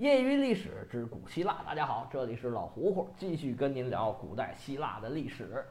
[0.00, 5.62] 业余历史之古希腊，大家好，这里是老胡胡，继续跟您聊古代希腊的历史。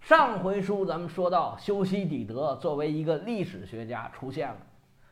[0.00, 4.56] 上回书咱们说到，修昔底德作为一个历史学家出现了，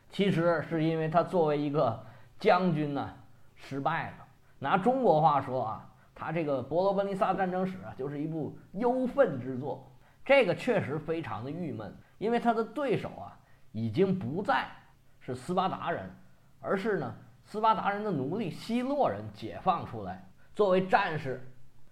[0.09, 2.03] 其实是因为他作为一个
[2.39, 3.13] 将军呢
[3.53, 4.25] 失败了。
[4.57, 9.87] 拿中国话说啊，他这个《伯罗奔尼撒战争史》啊，就是一部忧愤之作。
[10.25, 13.37] 这个确实非常的郁闷，因为他的对手啊
[13.73, 14.67] 已经不再
[15.19, 16.09] 是斯巴达人，
[16.59, 17.15] 而是呢。
[17.49, 20.23] 斯巴达人的奴隶希洛人解放出来，
[20.53, 21.43] 作为战士，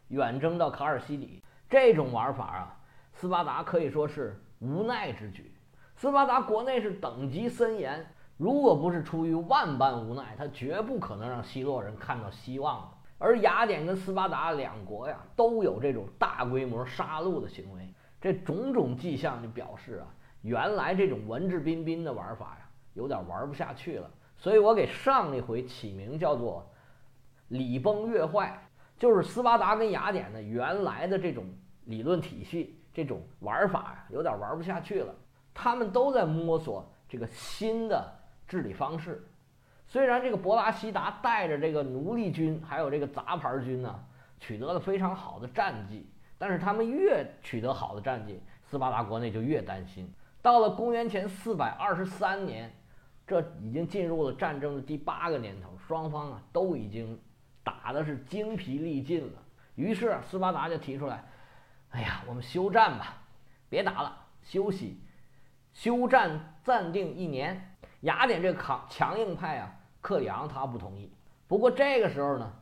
[0.10, 1.42] 远征到卡尔西里。
[1.68, 2.78] 这种玩法啊，
[3.12, 5.52] 斯巴达可以说是无奈之举。
[5.96, 8.06] 斯巴达国内是等级森严，
[8.38, 12.98] 如果不是出于万般无奈，他绝不可能让希洛人看到希望的。
[13.18, 20.06] 而雅典跟斯巴达两国呀，都有这种大规模杀戮的行为，这种种迹象就表示啊，
[20.44, 24.08] 原来这种文质彬彬的玩法呀，有点玩不下去了。
[24.40, 26.70] 所以我给上一回起名叫做
[27.50, 28.56] “礼崩乐坏”，
[28.96, 31.44] 就是斯巴达跟雅典的原来的这种
[31.86, 35.14] 理论体系、这种玩法呀，有点玩不下去了。
[35.56, 38.14] 他们都在摸索这个新的
[38.48, 39.28] 治理方式。
[39.88, 44.00] 虽然这个博拉西达带着这个奴隶军还有这个杂牌军呢，
[44.40, 50.08] 取得了非常好的战绩，但是他们越取得好的战绩，斯巴达国内就越担心。
[50.44, 52.72] 到了公元前四百二十三年。
[53.28, 57.20] 这已经进入了战争的第八个年头，双方啊都已经
[57.62, 59.44] 打的是精疲力尽了。
[59.76, 61.24] 于是斯巴达就提出来
[61.92, 63.22] ：“哎呀，我们休战吧，
[63.70, 65.00] 别打了，休息，
[65.74, 71.12] 休战暂定一年。”雅典这个强硬派啊，克里昂他不同意。
[71.48, 72.54] 不过这个时候呢，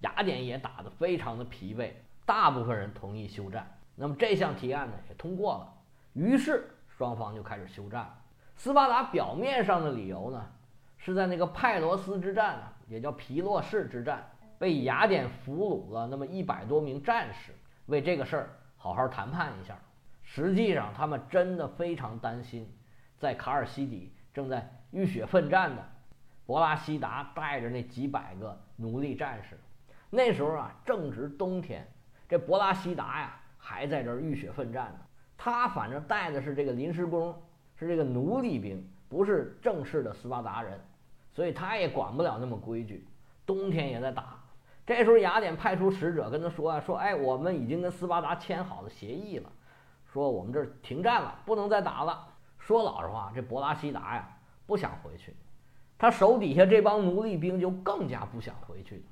[0.00, 1.92] 雅典也打得非常的疲惫，
[2.24, 3.78] 大部分人同意休战。
[3.96, 5.74] 那么这项提案呢也通过了，
[6.14, 8.08] 于是双方就开始休战。
[8.62, 10.44] 斯巴达表面上的理由呢，
[10.98, 14.22] 是在那个派罗斯之战啊，也叫皮洛士之战，
[14.58, 17.52] 被雅典俘虏了那么一百多名战士，
[17.86, 19.78] 为这个事儿好好谈判一下。
[20.22, 22.70] 实际上，他们真的非常担心，
[23.16, 25.82] 在卡尔西底正在浴血奋战的
[26.44, 29.58] 博拉西达带着那几百个奴隶战士。
[30.10, 31.90] 那时候啊，正值冬天，
[32.28, 34.98] 这博拉西达呀还在这儿浴血奋战呢。
[35.38, 37.34] 他反正带的是这个临时工。
[37.80, 40.78] 是这个奴隶兵，不是正式的斯巴达人，
[41.32, 43.06] 所以他也管不了那么规矩。
[43.46, 44.38] 冬天也在打。
[44.84, 49.50] 这时候雅典派出使者跟他说啊，说哎，我们已经跟斯巴达签好了协议了，
[50.12, 52.28] 说我们这儿停战了，不能再打了。
[52.58, 54.28] 说老实话，这博拉西达呀
[54.66, 55.34] 不想回去，
[55.96, 59.02] 他手底下这帮奴隶兵就更加不想回去。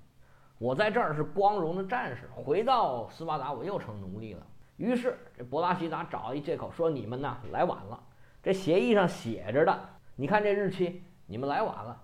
[0.58, 4.46] 我在这儿是光荣的战士，回到斯巴达我又成奴隶了。
[4.76, 7.98] 于是这博拉西达找一借口说，你们呢来晚了。
[8.48, 9.78] 这协议上写着的，
[10.16, 12.00] 你看这日期，你们来晚了，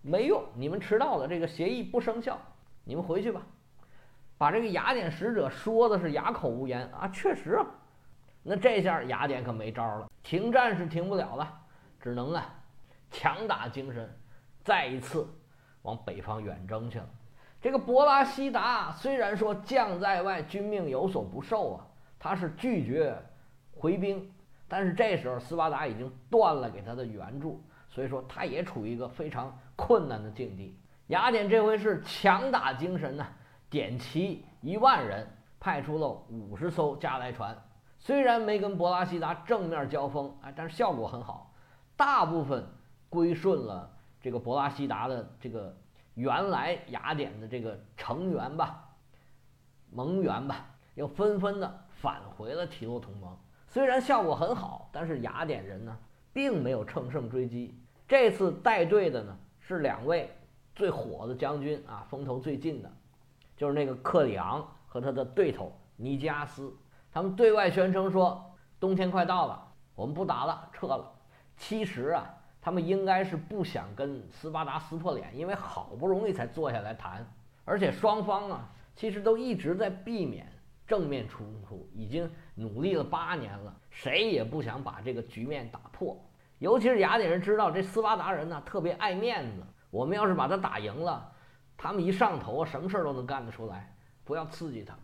[0.00, 2.40] 没用，你们迟到了，这个协议不生效，
[2.82, 3.42] 你们回去吧。
[4.38, 7.66] 把这个雅典使者说的是哑口无言啊，确实啊。
[8.42, 11.60] 那这下雅典可没招了，停战是停不了了，
[12.00, 12.54] 只能啊
[13.10, 14.18] 强打精神，
[14.64, 15.28] 再一次
[15.82, 17.08] 往北方远征去了。
[17.60, 21.86] 这个博拉西达虽然说将在外，君命有所不受啊，
[22.18, 23.14] 他是拒绝
[23.76, 24.32] 回兵。
[24.72, 30.74] 但是这时候斯巴达已经断了给他的援助，所以说他也处于一个非常困难的境地。
[31.08, 33.26] 雅典这回是强打精神呢，
[33.68, 35.28] 点齐一万人，
[35.60, 37.54] 派出了五十艘加莱船。
[37.98, 41.52] 虽然没跟博拉西达正面交锋，哎，但是效果很好，
[41.94, 42.66] 大部分
[43.10, 45.76] 归顺了这个博拉西达的这个
[46.14, 48.88] 原来雅典的这个成员吧，
[49.90, 53.36] 盟员吧，又纷纷的返回了提洛同盟。
[53.72, 55.96] 虽然效果很好，但是雅典人呢，
[56.30, 57.74] 并没有乘胜追击。
[58.06, 60.30] 这次带队的呢，是两位
[60.74, 62.92] 最火的将军啊，风头最近的，
[63.56, 66.70] 就是那个克里昂和他的对头尼基阿斯。
[67.10, 68.44] 他们对外宣称说，
[68.78, 71.10] 冬天快到了，我们不打了，撤了。
[71.56, 72.28] 其实啊，
[72.60, 77.26] 他们应该是不想跟斯巴达撕破脸，因为好不容易才坐下来谈，
[77.64, 80.46] 而且双方啊，其实都一直在避免。
[80.92, 86.22] 正面冲突已经努力了八年了，谁也不想把这个局面打破。
[86.58, 91.32] 尤其是雅典人知道这斯巴达人呢特别爱面子，我们要是把他打赢了，
[91.78, 93.90] 他们一上头什么事儿都能干得出来，
[94.22, 94.94] 不要刺激他。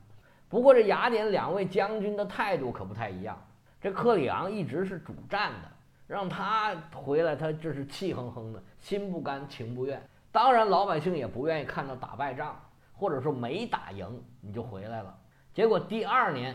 [0.46, 3.42] 不过这雅典两位将军的态度可不太一样。
[3.80, 5.70] 这克里昂一直是主战的，
[6.06, 10.06] 让他回来，他这是气哼哼的，心不甘情不愿。
[10.30, 12.60] 当然，老百姓也不愿意看到打败仗，
[12.92, 15.18] 或者说没打赢你就回来了。
[15.58, 16.54] 结果第二年，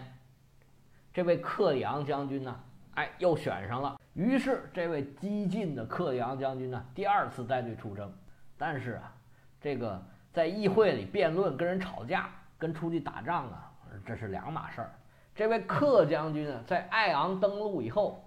[1.13, 2.57] 这位克里昂将军呢，
[2.93, 3.99] 哎，又选上了。
[4.13, 8.09] 于是这位激进的克里昂将军呢，第二次带队出征。
[8.57, 9.13] 但是啊，
[9.59, 10.01] 这个
[10.31, 13.73] 在议会里辩论、跟人吵架，跟出去打仗啊，
[14.05, 14.89] 这是两码事儿。
[15.35, 18.23] 这位克将军呢，在爱昂登陆以后，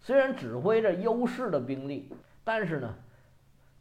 [0.00, 2.10] 虽然指挥着优势的兵力，
[2.42, 2.94] 但是呢，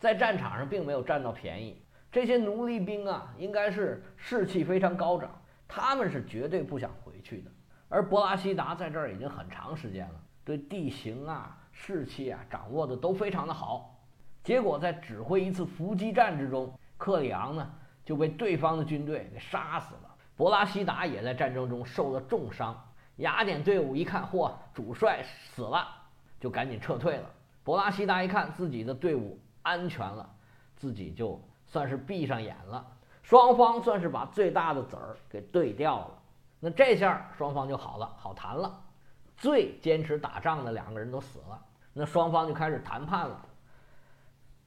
[0.02, 1.82] 在战场上并没有占到便宜。
[2.12, 5.32] 这些奴隶兵啊，应该是士气非常高涨，
[5.68, 7.52] 他们是绝对不想回去的。
[7.88, 13.96] 而博拉西达在这儿已经很长时间了，对地形啊、士气啊掌握的都非常的好。
[14.44, 17.72] 结果在指挥一次伏击战之中，克里昂呢
[18.04, 20.16] 就被对方的军队给杀死了。
[20.36, 22.76] 博拉西达也在战争中受了重伤。
[23.18, 25.88] 雅典队伍一看，嚯，主帅死了，
[26.40, 27.30] 就赶紧撤退了。
[27.64, 30.30] 博拉西达一看自己的队伍安全了，
[30.76, 32.86] 自己就算是闭上眼了。
[33.26, 36.12] 双方算是把最大的子儿给对掉了。
[36.60, 38.80] 那这下双方就好了，好谈了。
[39.36, 41.60] 最坚持打仗的两个人都死了，
[41.92, 43.44] 那双方就开始谈判了。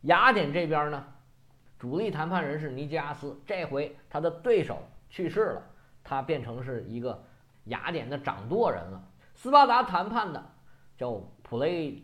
[0.03, 1.05] 雅典这边呢，
[1.79, 4.79] 主力谈判人是尼基阿斯，这回他的对手
[5.09, 5.63] 去世了，
[6.03, 7.23] 他变成是一个
[7.67, 9.01] 雅典的掌舵人了。
[9.37, 10.45] 斯巴达谈判的
[10.97, 11.13] 叫
[11.45, 12.03] 普雷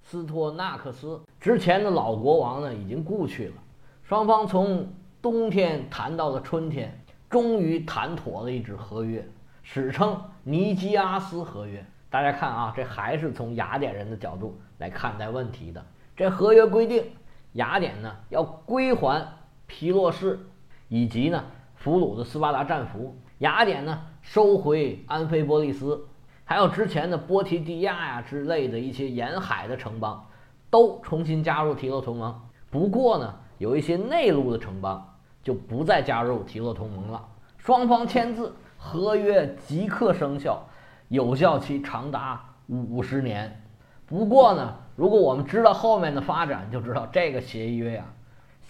[0.00, 3.54] 斯托纳克斯，之前的老国王呢已经故去了。
[4.04, 4.88] 双方从
[5.20, 6.98] 冬天谈到了春天。
[7.30, 9.22] 终于谈妥了一纸合约，
[9.62, 11.84] 史称尼基阿斯合约。
[12.08, 15.84] 大家看啊，这还是从雅典人的角度来看待问题的。
[16.16, 17.04] 这合约规定，
[17.52, 19.28] 雅典呢要归还
[19.66, 20.40] 皮洛士
[20.88, 21.44] 以及呢
[21.74, 26.06] 俘虏的斯巴达战俘；雅典呢收回安菲波利斯，
[26.46, 30.26] 还有之前的波提蒂亚呀之类的一些沿海的城邦，
[30.70, 32.40] 都重新加入提洛同盟。
[32.70, 35.07] 不过呢，有一些内陆的城邦。
[35.48, 37.26] 就不再加入提洛同盟了。
[37.56, 40.62] 双方签字，合约即刻生效，
[41.08, 43.58] 有效期长达五十年。
[44.04, 48.04] 不过呢，如果我们知道后面的发展，就知道这个协约呀，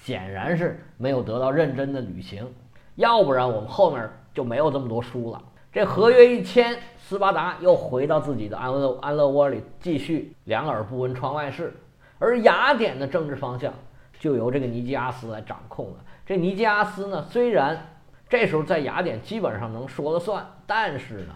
[0.05, 2.49] 显然是没有得到认真的履行。
[2.95, 5.43] 要不然我们后面就没有这么多书了。
[5.73, 11.75] 这合约一签，斯巴达又回到自己的安乐安乐窝里，继续两耳不闻窗外事。
[12.21, 13.75] 而雅典的政治方向
[14.21, 15.97] 就由这个尼基阿斯来掌控了。
[16.29, 17.97] 这尼基阿斯呢，虽然
[18.29, 21.35] 这时候在雅典基本上能说了算，但是呢，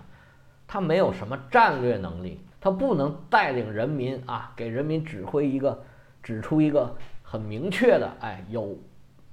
[0.69, 5.83] 他没有什么战略能力，他不能带领人民啊，给人民指挥一个，
[6.23, 8.77] 指出一个很明确的，哎，有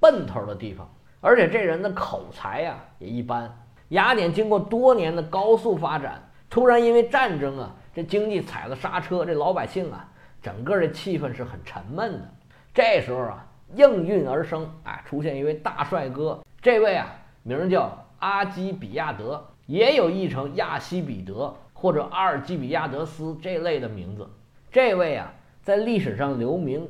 [0.00, 0.90] 奔头的地方。
[1.20, 3.54] 而且这人的口才呀也一般。
[3.90, 10.08] 雅典经过多年的高速发展，突然因为战争啊，这经济踩了刹车，这老百姓啊，
[10.40, 12.34] 整个的气氛是很沉闷的。
[12.72, 13.46] 这时候啊。
[13.74, 16.40] 应运而生，哎，出现一位大帅哥。
[16.60, 17.06] 这位啊，
[17.42, 24.28] 名叫阿基比亚德，也有译成亚西比德或者阿尔基比亚德斯这类的名字。
[24.70, 25.32] 这位啊，
[25.62, 26.88] 在历史上留名，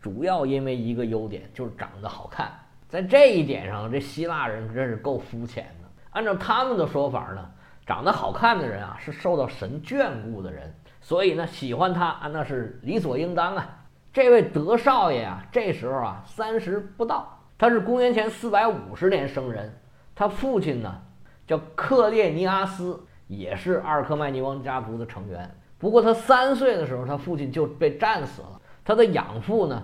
[0.00, 2.50] 主要因为一个优点，就是长得好看。
[2.88, 5.88] 在这一点上，这希腊人真是够肤浅的。
[6.10, 7.50] 按照他们的说法呢，
[7.86, 13.79] 长得好看的人啊，是受到神眷顾的人，所以呢，喜欢他啊，那是理所应当啊。
[14.12, 19.72] 这位德少爷啊，这时候啊三十不到，他是公元前四百五十年生人。
[20.16, 21.00] 他父亲呢
[21.46, 25.48] 叫克列尼阿斯，也是阿尔克迈尼王家族的成员。
[25.78, 28.60] 不过他三岁的时候，他父亲就被战死了。
[28.84, 29.80] 他的养父呢，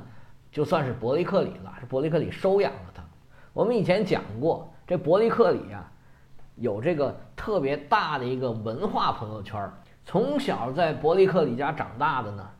[0.50, 3.05] 就算是伯利克里了，是伯利克里收养了他。
[3.52, 5.88] 我们以前讲过，这伯利克里啊，
[6.56, 9.71] 有这个特别大的一个文化朋友圈。
[10.04, 12.50] 从小在伯利克里家长大的呢，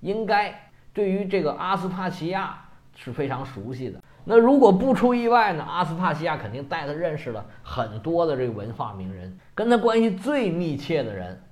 [0.00, 0.68] 应该。
[0.94, 2.58] 对于这个阿斯帕奇亚
[2.94, 3.98] 是非常熟悉的。
[4.24, 9.36] 那如果不出意外呢，阿斯帕奇亚肯定带他认识了很多的这个文化名人。
[9.54, 11.42] 跟他关系最密切的人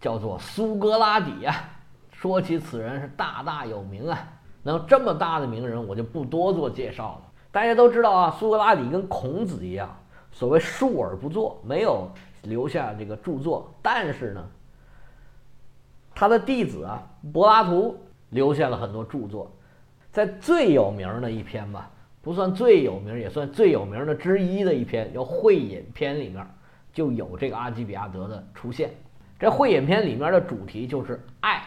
[0.00, 1.54] 叫做苏格拉底呀。
[2.10, 4.18] 说起此人是大大有名啊。
[4.62, 7.32] 那这么大的名人，我就不多做介绍了。
[7.50, 9.96] 大家都知道啊，苏格拉底跟孔子一样，
[10.32, 12.10] 所谓述而不作，没有
[12.42, 13.72] 留下这个著作。
[13.80, 14.44] 但是呢，
[16.14, 17.02] 他的弟子啊，
[17.32, 17.96] 柏拉图。
[18.30, 19.50] 留下了很多著作，
[20.10, 21.90] 在最有名的一篇吧，
[22.22, 26.46] 不算最有名，也算最有名的之一的一篇，叫《会饮篇》里面
[26.92, 28.90] 就有这个阿基比亚德的出现。
[29.38, 31.62] 这《会饮篇》里面的主题就是爱，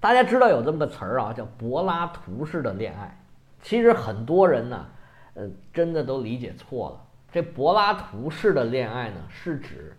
[0.00, 3.20] 大家知道有这么个词儿啊，叫柏拉图式的恋爱。
[3.60, 4.86] 其实很多人呢，
[5.34, 7.04] 呃，真的都理解错了。
[7.30, 9.96] 这柏拉图式的恋爱呢，是指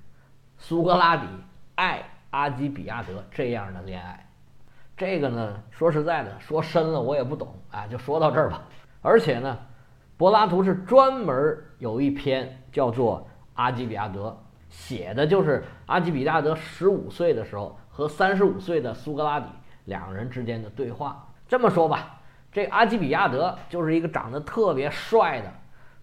[0.57, 1.27] 苏格拉底
[1.75, 4.28] 爱阿基比亚德这样的恋爱。
[4.99, 8.63] 这个呢，说实在的，说深了我也不懂啊，就说到这儿吧。
[9.01, 9.57] 而且呢，
[10.17, 13.21] 柏拉图是专门有一篇叫做
[13.53, 14.27] 《阿基比亚德》，
[14.67, 19.47] 写的就是阿基比亚德十五岁的时候和三十五岁的苏格拉底
[19.85, 21.25] 两人之间的对话。
[21.47, 22.19] 这么说吧，
[22.51, 25.49] 这阿基比亚德就是一个长得特别帅的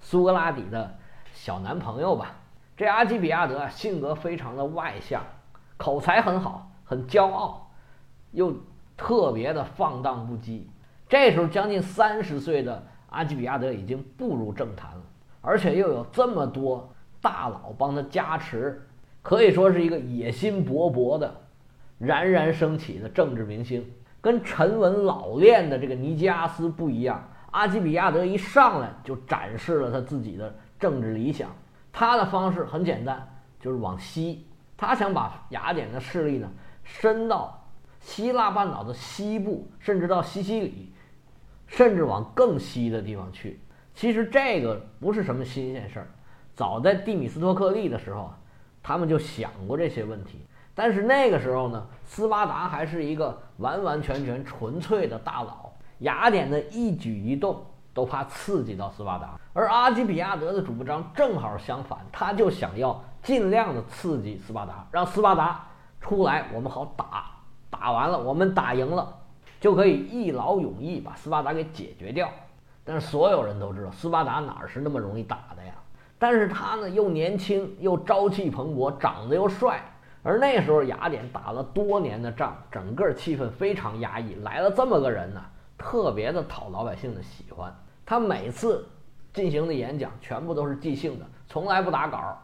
[0.00, 0.97] 苏格拉底的
[1.35, 2.35] 小男朋友吧。
[2.75, 5.23] 这阿基比亚德性格非常的外向，
[5.76, 7.71] 口才很好，很骄傲，
[8.31, 8.55] 又
[8.97, 10.62] 特别的放荡不羁。
[11.09, 15.03] 这时候将近三十岁的阿基比亚德已经步入政坛了，
[15.41, 18.87] 而且又有这么多大佬帮他加持，
[19.23, 21.33] 可以说是一个野心勃勃的、
[21.99, 23.85] 冉冉升起的政治明星。
[24.21, 27.23] 跟沉稳老练的这个尼基阿斯不一样，
[27.53, 31.49] 阿基比亚德一上来就展示了他自己的政治理想。
[31.93, 33.25] 他的方式很简单，
[33.61, 36.50] 就是往西，他想把雅典的势力呢
[36.83, 37.66] 伸到
[38.07, 40.93] 希腊半岛的西部，甚至到西西里，
[41.67, 43.61] 甚至往更西的地方去。
[43.95, 46.07] 其实这个不是什么新鲜事儿，
[46.55, 48.33] 早在蒂米斯托克利的时候，
[48.81, 50.47] 他们就想过这些问题。
[50.73, 57.61] 但是那个时候呢，斯巴达还是一个完完全全纯粹的大佬，雅典的一举一动
[57.93, 65.67] 都怕刺激到斯巴达，而阿基比亚德的主张正好相反，他就想要尽量的刺激斯巴达，让斯巴达
[66.01, 67.33] 出来，我们好打，
[67.71, 69.17] 打完了我们打赢了，
[69.61, 72.29] 就可以一劳永逸把斯巴达给解决掉。
[72.85, 75.75] 但是所有人都知道，斯巴达哪是那么容易打的呀？
[76.19, 79.83] 但是他呢，又年轻又朝气蓬勃，长得又帅。
[80.23, 84.35] 而那时候雅典打了多年的仗，整个气氛非常压抑。
[84.43, 85.41] 来了这么个人呢，
[85.77, 87.73] 特别的讨老百姓的喜欢。
[88.05, 88.89] 他每次
[89.33, 92.39] 进行的演讲全部都是即兴的，从来不打稿。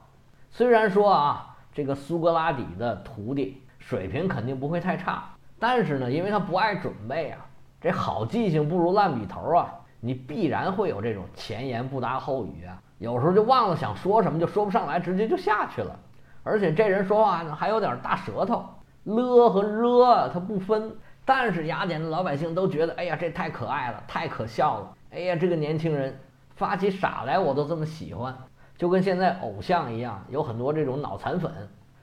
[0.51, 5.25] 虽然说啊，这个苏格拉底的徒弟水平肯定不会太差，
[5.59, 7.45] 但是呢，因为他不爱准备啊，
[7.81, 15.99] 这好记性不如烂笔头啊，你必然会有这种前言不搭后语啊，有时候就忘了想说什么，就说不上来，直接就下去了。
[16.45, 18.65] 而且这人说话呢还有点大舌头，
[19.03, 20.95] 了和热他不分。
[21.25, 24.95] 但是雅典的老百姓都觉得，哎呀，这太可爱了，太可笑了。
[25.11, 26.17] 哎呀，这个年轻人
[26.55, 28.33] 发起傻来我都这么喜欢，
[28.77, 31.53] 就跟现在偶像一样，有很多这种脑残粉，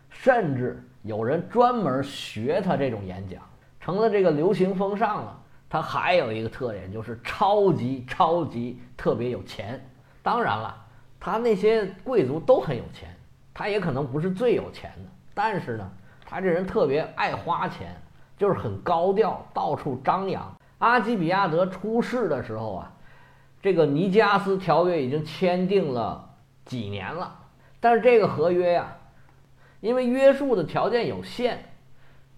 [0.10, 3.42] 甚至有人专门学他这种演讲，
[3.80, 5.40] 成了这个流行风尚了。
[5.70, 9.80] 他还有一个特点，就是超级超级特别有钱。
[10.24, 10.76] 当然了，
[11.20, 13.16] 他那些贵族都很有钱。
[13.54, 15.92] 他也可能不是最有钱的，但是呢，
[16.26, 17.94] 他这人特别爱花钱，
[18.38, 20.56] 就是很高调，到处张扬。
[20.78, 22.92] 阿基比亚德出事的时候啊，
[23.62, 26.30] 这个尼加斯条约已经签订了
[26.64, 27.38] 几年了，
[27.82, 28.96] 但是这个合约呀，
[29.82, 31.60] 因为约束的条件有限，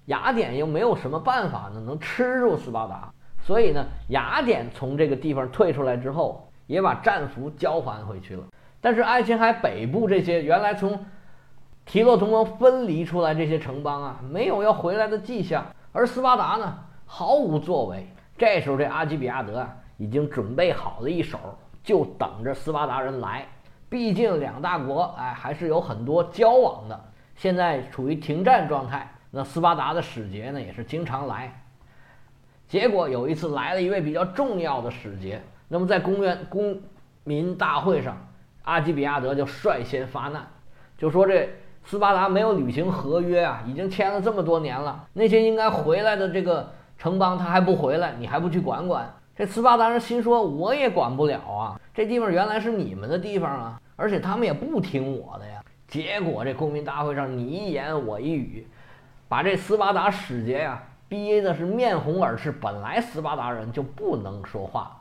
[0.06, 8.44] 雅典又没有什么办法呢能吃住斯巴达，所以呢，雅典从这个地方退出来之后，也把战俘交还回去了。
[8.80, 11.00] 但是爱琴海北部这些原来从
[11.86, 18.08] 提洛同盟分离出来这些城邦啊，没有要回来的迹象，而斯巴达呢毫无作为。
[18.38, 21.38] 这时候这阿基比亚德啊已经准备好了一手，
[21.84, 23.48] 就等着斯巴达人来。
[23.90, 27.00] 毕竟两大国哎还是有很多交往的，
[27.36, 29.10] 现在处于停战状态。
[29.32, 31.64] 那斯巴达的使节呢也是经常来。
[32.68, 36.82] 结果有一次来了一位比较重要的使节，那么在公园公
[37.24, 38.18] 民大会上。
[38.64, 40.46] 阿基比亚德就率先发难，
[40.96, 41.50] 就说这
[41.84, 49.12] 斯巴达没有履行合约啊，已经签了这么多年了，那些应该回来的这个城邦他还不回来，你还不去管管？
[49.36, 55.61] 这斯巴达人心说我也管不了啊，这地方原来是你们的地方啊，而且他们也不听我的呀。
[55.92, 58.68] 结果这公民大会上你一言我一语，
[59.28, 62.52] 把这斯巴达使节呀逼的是面红耳赤。
[62.52, 64.98] 本来斯巴达人就不能说话。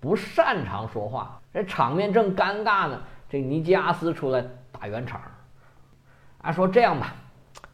[0.00, 3.00] 不擅长说话，这场面正尴尬呢。
[3.30, 5.20] 这尼基阿斯出来打圆场，
[6.38, 7.14] 啊，说这样吧，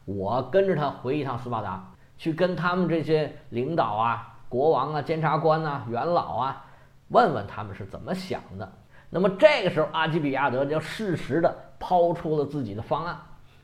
[0.05, 6.63] 我跟着他回一趟斯巴达，去跟他们这些领导啊、国王啊、监察官呐、元老啊，
[7.07, 8.71] 问问他们是怎么想的。
[9.09, 13.17] 那么这个时候，阿基比亚德就适时的抛出了自己的方案。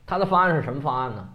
[0.07, 1.27] 他的方案是什么方案呢？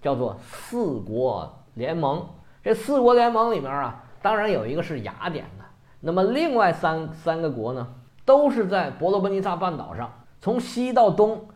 [0.00, 2.24] 叫做四国联盟。
[2.62, 5.64] 这四国联盟里面啊，当然有一个是雅典的。
[6.00, 7.86] 那么另外三三个国呢，
[8.24, 11.48] 都是在伯罗奔尼撒半岛上，从西到东，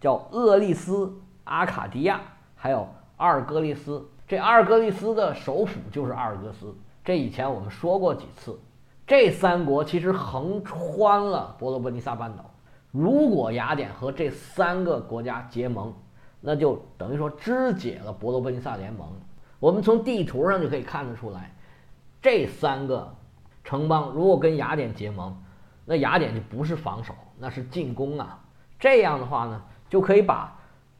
[0.00, 1.12] 叫厄利斯、
[1.44, 2.20] 阿卡迪亚，
[2.56, 2.88] 还有
[3.18, 4.08] 阿尔戈利斯。
[4.26, 6.74] 这阿尔戈利斯的首府就是阿尔戈斯。
[7.04, 8.58] 这以前我们说过几次。
[9.06, 12.44] 这三国其实横穿了伯罗奔尼撒半岛。
[12.94, 15.92] 如果雅典和这三个国家结盟，
[16.40, 19.08] 那就等于说肢解了伯罗奔尼撒联盟。
[19.58, 21.52] 我们从地图上就可以看得出来，
[22.22, 23.12] 这三个。
[23.64, 25.34] 城邦如果跟雅典结盟，
[25.86, 28.38] 那雅典就不是防守，那是进攻啊。
[28.78, 30.56] 这样的话呢，就可以把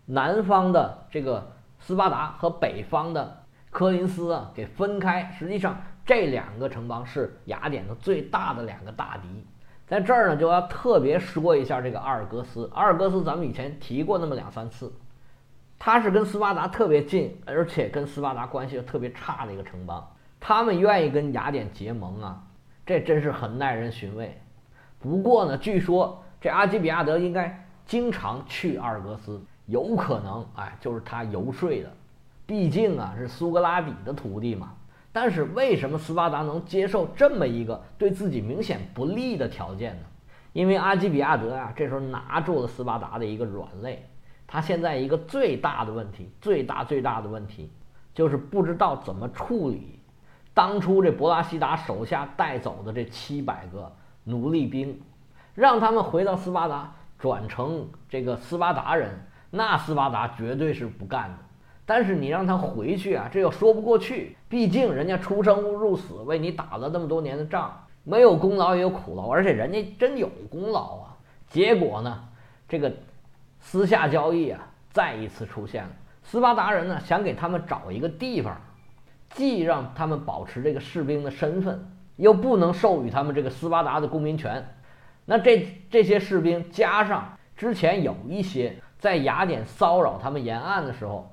[0.07, 5.31] 南方的这个斯巴达和北方的科林斯啊给分开。
[5.39, 9.47] 实际上，这两个城邦是雅典的最大的两个大敌。
[9.87, 12.71] 在这儿呢，就要特别说一下这个阿尔戈斯。
[12.75, 14.93] 阿尔戈斯咱们以前提过那么两三次，
[15.79, 20.07] 他是跟斯巴达特别近，而且跟斯巴达关系又特别差的一个城邦。
[20.41, 22.43] 他们愿意跟雅典结盟啊，
[22.87, 24.41] 这真是很耐人寻味。
[24.99, 31.91] 不过呢，据说这阿基比亚德应该经常去阿尔戈斯，有可能哎，就是他游说的。
[32.47, 34.73] 毕竟啊，是苏格拉底的徒弟嘛。
[35.15, 40.03] 但是为什么斯巴达能接受这么一个对自己明显不利的条件呢？
[40.53, 44.05] 因为阿基比亚德啊，这时候拿住了斯巴达的一个软肋。
[44.45, 47.71] 他现在一个最大的问题，最大最大的问题，
[48.13, 50.01] 就是不知道怎么处理
[50.53, 53.93] 当初这博拉西达手下带走的这七百个
[54.25, 55.01] 奴隶兵，
[55.55, 59.11] 让他们回到斯巴达，转成这个斯巴达人，
[59.51, 61.39] 那斯巴达绝对是不干的。
[61.87, 64.37] 但是你让他回去啊，这又说不过去。
[64.49, 71.17] 毕竟人家出生入死为你打了那么多年的仗，没有功劳也有苦劳，而且人家真有功劳啊。
[71.47, 72.25] 结果呢，
[72.67, 72.91] 这个
[73.61, 75.91] 私下交易啊，再一次出现了。
[76.23, 78.59] 斯巴达人呢，想给他们找一个地方，
[79.29, 81.87] 既让他们保持这个士兵的身份，
[82.17, 84.67] 又不能授予他们这个斯巴达的公民权。
[85.27, 91.31] 那这这些士兵加上之前有一些在雅典骚扰他们沿岸的时候。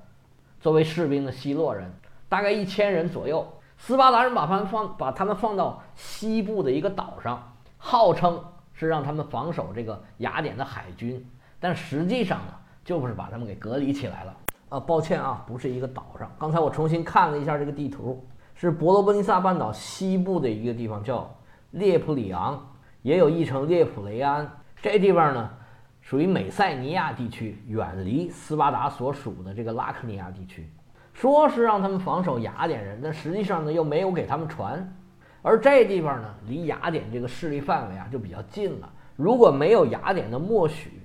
[0.61, 1.91] 作为士兵的希洛人，
[2.29, 3.45] 大概一千人左右。
[3.77, 8.39] 斯巴达人把他们放，把他们放到西部的一个岛上，号称
[8.73, 11.27] 是让他们防守这个雅典的海军，
[11.59, 12.53] 但实际上呢，
[12.85, 14.37] 就是把他们给隔离起来了。
[14.69, 16.31] 啊，抱歉啊，不是一个岛上。
[16.37, 21.35] 刚才我重新看了一下这个地图，是伯罗奔尼撒半岛西部的一个地方，叫
[21.71, 24.47] 列普里昂，也有译成列普雷安。
[24.79, 25.49] 这地方呢？
[26.01, 30.67] 属于美塞尼亚地区，远离斯巴达所属的这个拉克尼亚地区，
[31.13, 34.93] 说是让他们防守雅典人，但实际上呢又没有给他们船。
[35.41, 38.89] 而这地方呢，离雅典这个势力范围啊就比较近了。
[39.15, 41.01] 如果没有雅典的默许，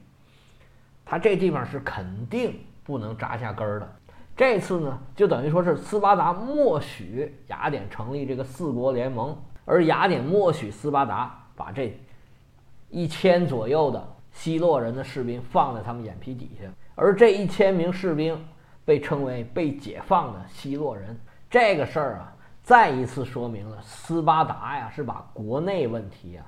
[1.04, 3.96] 他这地方是肯定不能扎下根儿的。
[4.34, 11.98] 这次呢，就等于说是斯巴达默许雅典成立这个四国联盟，而雅典默许斯巴达把这
[12.90, 14.15] 一千左右的。
[14.36, 18.38] 希洛人的士兵放在他们眼皮底下，而这一千名士兵
[18.84, 21.18] 被称为被解放的希洛人。
[21.48, 26.44] 这个事儿啊，再一次说明了斯巴达呀是把国内问题啊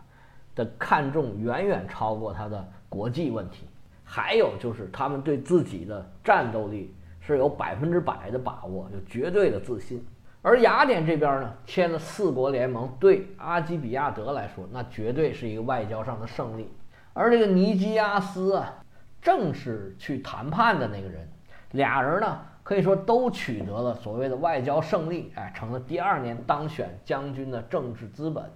[0.55, 3.67] 的看重远远超过他的国际问题。
[4.05, 10.07] 还有就是他们对自己的战斗力是有百分之百的把握，有绝对的自信。
[10.43, 16.71] 而雅典这边呢，签了四国联盟，对阿基比亚德来说，那绝对是一个外交上的胜利。
[17.19, 18.73] 而这个尼基亚斯啊，
[19.21, 21.29] 正是去谈判的那个人，
[21.73, 28.49] 俩人呢可以说都取得了所谓的外交胜利，哎，成了第二年当选将军的政治资本。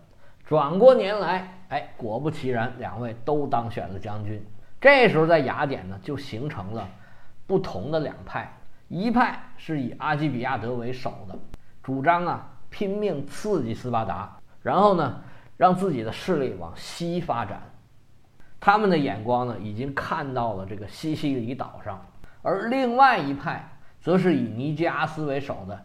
[0.45, 4.41] 转过年来，哎，果不其然，两位都当选了将军。
[4.81, 6.89] 这时候在雅典呢，就形成了
[7.49, 8.49] 不同的两派，
[8.87, 11.37] 一派是以阿基比亚德为首的，
[11.83, 15.21] 主张啊拼命刺激斯巴达，然后呢
[15.57, 17.61] 让自己的势力往西发展。
[18.65, 22.01] 他们的眼光呢，已经看到了这个西西里岛上，
[22.43, 23.69] 而另外一派
[24.01, 25.85] 则是以尼基阿斯为首的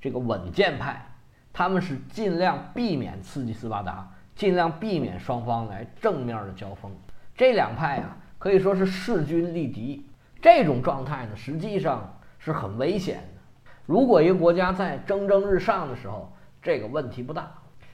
[0.00, 1.06] 这个稳健派，
[1.52, 6.90] 他们是尽量避免刺激斯巴达，尽量避免双方来正面的交锋。
[7.36, 10.04] 这两派啊，可以说是势均力敌。
[10.42, 13.70] 这种状态呢，实际上是很危险的。
[13.86, 17.48] 如果一个国家在蒸蒸日上的时候，这个问题不大，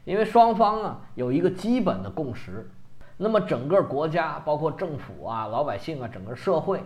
[0.04, 2.66] 因为双方啊有一个基本的共识。
[3.22, 6.82] 那么整个国家，包括政府啊、老百姓啊，整个社会，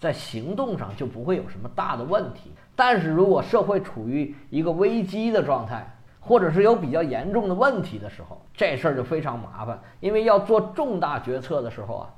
[0.00, 2.50] 在行动上就不会有什么大的问题。
[2.74, 5.86] 但是如果社会处于一个危机的状态，
[6.20, 9.78] 或者是有比较严重的问题的时候，这事儿就非常麻烦。
[10.00, 12.08] 因为要做重大决策的时候啊，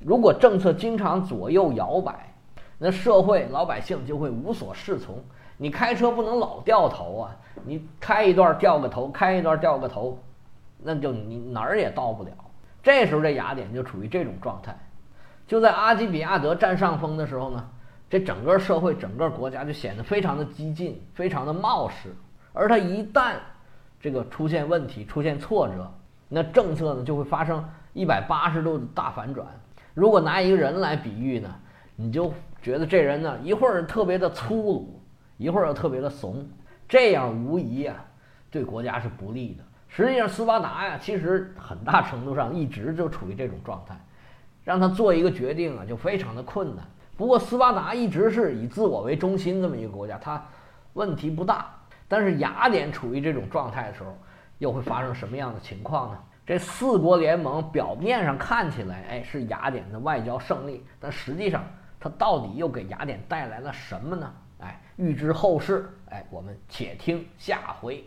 [0.00, 2.34] 如果政策经常左右摇摆，
[2.76, 5.16] 那社会老百姓就会无所适从。
[5.56, 10.18] 你开车不能老掉头啊，你开一段掉个头，开一段掉个头，
[10.76, 12.30] 那就你哪儿也到不了。
[12.82, 14.76] 这时候，这雅典就处于这种状态。
[15.46, 17.70] 就在阿基比亚德占上风的时候呢，
[18.08, 22.14] 这整个社会、整个国家就显得非常的激进、非常的冒失。
[22.52, 23.34] 而他一旦
[24.00, 25.92] 这个出现问题、出现挫折，
[26.28, 29.46] 那政策呢就会发生一百八十度的大反转。
[29.94, 31.54] 如果拿一个人来比喻呢，
[31.94, 35.00] 你就觉得这人呢一会儿特别的粗鲁，
[35.36, 36.46] 一会儿又特别的怂，
[36.88, 37.96] 这样无疑啊
[38.50, 39.64] 对国家是不利的。
[39.94, 43.94] 实际上，斯巴达呀，其实很大程度上一直就处于这种状态，
[44.64, 46.82] 让他做一个决定啊，就非常的困难。
[47.14, 50.42] 不过，斯巴达一直是以自我为中心这么一个国家，它
[50.94, 51.66] 问题不大。
[52.08, 54.16] 但是雅典处于这种状态的时候，
[54.56, 56.18] 又会发生什么样的情况呢？
[56.46, 61.62] 这四国联盟表面上看起来，哎，是雅典的外交胜利，但实际上
[62.00, 64.32] 它到底又给雅典带来了什么呢？
[64.60, 68.02] 哎，预知后事，哎，我们且听下回。